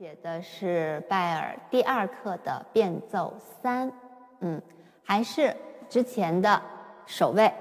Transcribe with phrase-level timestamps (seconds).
[0.00, 3.92] 写的是拜尔第二课的变奏三，
[4.40, 4.58] 嗯，
[5.04, 5.54] 还是
[5.90, 6.62] 之前的
[7.04, 7.52] 首位，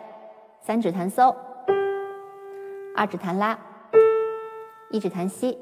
[0.61, 1.35] 三指弹嗦，
[2.95, 3.59] 二指弹拉，
[4.89, 5.57] 一指弹西，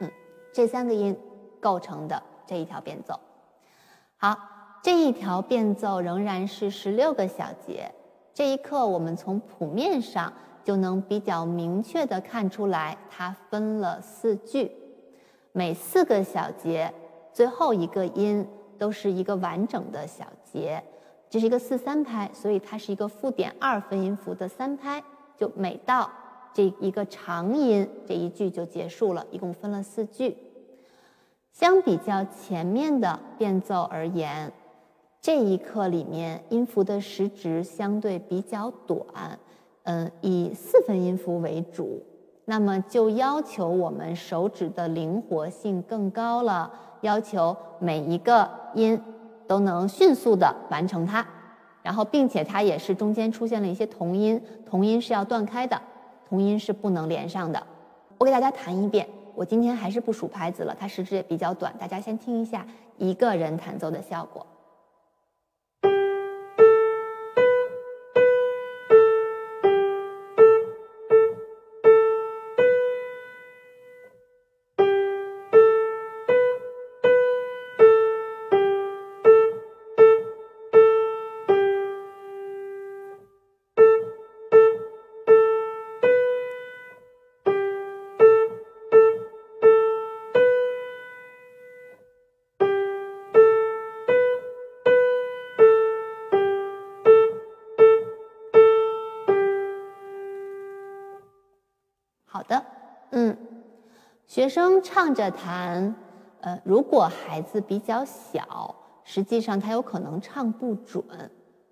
[0.00, 0.10] 嗯，
[0.52, 1.18] 这三个音
[1.58, 3.18] 构成的这一条变奏。
[4.18, 4.36] 好，
[4.82, 7.90] 这一条变奏仍然是十六个小节。
[8.34, 10.30] 这一课我们从谱面上
[10.62, 14.70] 就能比较明确的看出来，它分了四句。
[15.52, 16.92] 每四个小节
[17.32, 18.46] 最后一个音
[18.78, 20.82] 都是一个完整的小节，
[21.28, 25.02] 这是一个四三拍，所以它是一个附点二分音符的三拍。
[25.36, 26.10] 就每到
[26.52, 30.36] 这一个长音，这一句就结束了，一共分了四句。
[31.52, 34.52] 相比较前面的变奏而言，
[35.20, 39.38] 这一课里面音符的时值相对比较短，
[39.82, 42.02] 嗯，以四分音符为主。
[42.50, 46.68] 那么就要求我们手指的灵活性更高了，
[47.02, 49.00] 要求每一个音
[49.46, 51.24] 都能迅速的完成它，
[51.80, 55.80] 然后并且它也是中间出现了一些同音，同音是要断开的，
[56.28, 57.62] 同音是不能连上的。
[58.18, 62.66] 我给大家弹一遍，我今天还是不数拍子了，它时值也比较短，大家先听一下
[62.98, 64.44] 一个人弹奏的效果。
[104.30, 105.92] 学生唱着弹，
[106.40, 111.02] 呃，如果孩子比较小，实际上他有可能唱不准。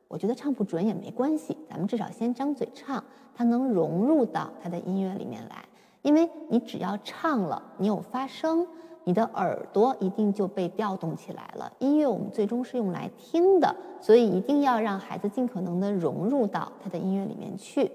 [0.09, 5.65] 我觉得唱不准也没关系，咱们至少先张嘴唱，他能融入到他的音乐里面来。
[6.03, 8.67] 因为你只要唱了，你有发声，
[9.05, 11.73] 你的耳朵一定就被调动起来了。
[11.79, 17.89] 音乐我们最终是用来听的，所以一定要让孩子尽可能的融入到他的音乐里面去。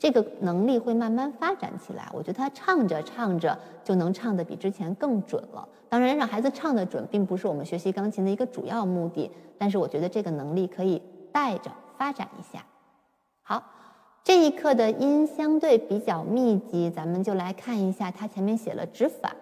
[0.00, 5.68] 这个能力会慢慢发展起来，我觉得他唱着唱着就能唱得比之前更准了。
[5.90, 12.64] 当然，让孩子唱得准并不是我们学习钢琴的一个主要目的，但是我觉得这个能力可以带着发展一下。
[13.42, 13.62] 好，
[14.24, 19.36] 这一课的音相对比较密集，咱们就来看一下，它前面写了指法，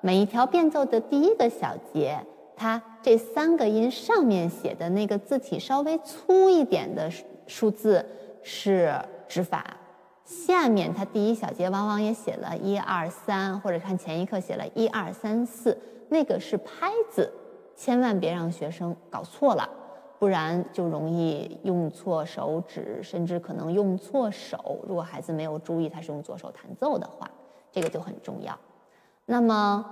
[0.00, 2.18] 每一条变奏的第一个小节，
[2.56, 7.08] 它这三个音上面写的那个字体稍微粗一点的
[7.46, 8.04] 数字
[8.42, 8.92] 是。
[9.28, 9.76] 指法，
[10.24, 15.78] 下面它第一小节往往也写了一二三，或者看前一课写了一二三四，
[16.08, 17.32] 那个是拍子，
[17.76, 19.68] 千万别让学生搞错了，
[20.18, 24.80] 不然就容易用错手指，甚至可能用错手。
[24.88, 27.30] 如果孩子没有注意他是用左手弹奏的话，
[27.70, 28.58] 这个就很重要。
[29.26, 29.84] 那么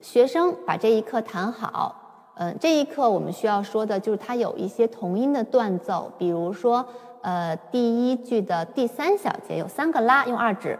[0.00, 6.86] 学生把这一课弹好，嗯，这一课我们需要说的就是它有一些同音的断奏，比如说。
[7.28, 10.78] 呃，第一句的第三小节有三个拉，用二指，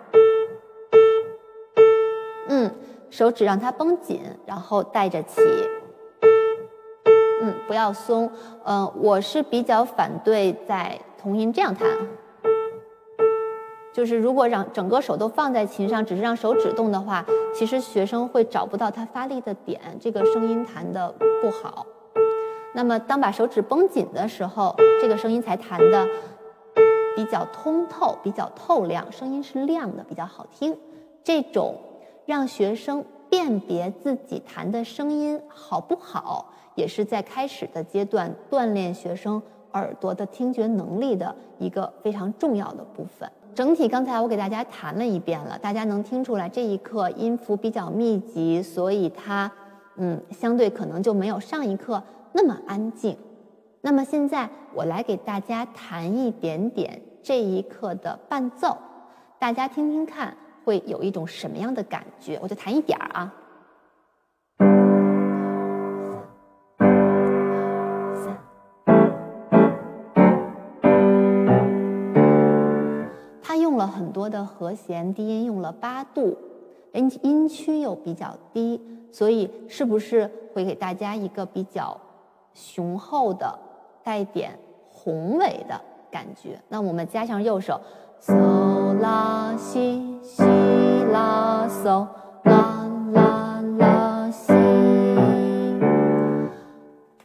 [2.48, 2.75] 嗯，
[3.10, 5.42] 手指让它绷紧，然后带着起，
[7.42, 8.32] 嗯，不要松。
[8.64, 11.87] 嗯，我是比较反对在同音这样弹，
[13.92, 17.22] 就是如果让整个手都放在琴上，只是让手指动的话，
[17.54, 21.84] 其实学生会找不到他发力的点，这个声音弹的不好。
[22.75, 26.06] 那么，当把手指绷紧的时候，这个声音才弹的
[27.19, 30.79] 比较通透、比较透亮，声音是亮的，比较好听。
[31.25, 31.75] 这种
[32.25, 39.43] 让学生辨别自己弹的声音好不好，也是在开始的阶段锻炼学生
[39.73, 43.29] 耳朵的听觉能力的一个非常重要的部分。
[43.53, 49.50] 整体刚才我给大家弹了一遍了，大家能听出来这一课音符比较密集，所以它
[49.97, 52.00] 嗯，相对可能就没有上一课。
[52.32, 53.19] 那么安静，
[53.80, 58.76] 那么现在我来给大家弹一点点这一课的伴奏，
[59.38, 62.38] 大家听听看会有一种什么样的感觉？
[62.42, 63.32] 我就弹一点儿啊。
[73.40, 76.36] 它用了很多的和弦，低音用了八度，
[76.92, 78.80] 音音区又比较低，
[79.12, 81.96] 所以是不是会给大家一个比较？
[82.54, 83.56] 雄厚的、
[84.08, 84.58] 带点
[84.90, 85.78] 宏伟的
[86.10, 86.58] 感觉。
[86.66, 87.78] 那我们加上右手，
[88.19, 90.43] 嗦啦西西
[91.12, 92.06] 啦嗦，
[92.44, 94.55] 啦啦啦西，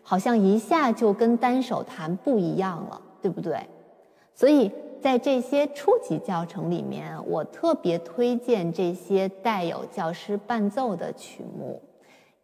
[0.02, 3.66] 好像一下就跟单手弹不一样了，对不对？
[4.36, 4.70] 所以
[5.02, 11.82] 在这些初级教程里面，我特别推荐这些带有教师伴奏的曲目。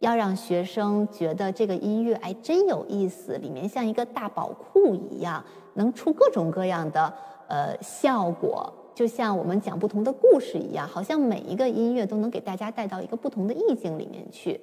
[0.00, 5.44] 要让学生觉得这个音乐哎真有意思，里面像一个大宝库一样，
[5.74, 7.12] 能出各种各样的
[7.48, 14.58] 呃效果，就像我们讲不同的故事一样，好像每一个音乐都能给大家带到一个不同的意境里面去，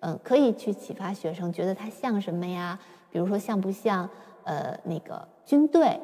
[0.00, 2.78] 嗯，可以去启发学生，觉得它像什么呀？
[3.10, 4.06] 比如说像不像
[4.44, 5.98] 呃那个军队，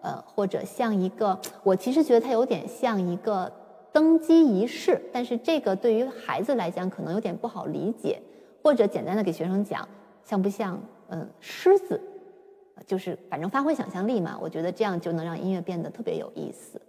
[0.00, 3.50] 呃或者像一个，我其实觉得它有点像一个
[3.92, 8.20] 登基仪式，但是这个对于孩子来讲可能有点不好理解。
[8.62, 9.86] 或者简单的给学生讲，
[10.24, 12.00] 像不像嗯狮子，
[12.86, 14.38] 就是反正发挥想象力嘛。
[14.40, 16.80] 我觉得这样就能让音乐变得特别有意思。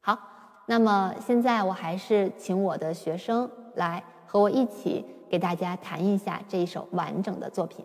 [0.00, 0.18] 好，
[0.66, 7.84] 那么现在我还是请我的学生来和我一起给大家弹一下这一首完整的作品。